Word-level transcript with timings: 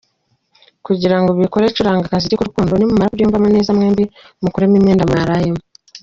Kugira 0.85 1.15
ngo 1.19 1.29
ubikore 1.31 1.65
curanga 1.75 2.03
akaziki 2.05 2.37
k’urukundo, 2.37 2.71
nimumara 2.73 3.09
kubyiyumvamo 3.09 3.47
neza 3.55 3.75
mwembi 3.77 4.03
mukuremo 4.43 4.75
imyenda 4.79 5.07
mwarayemo. 5.09 5.61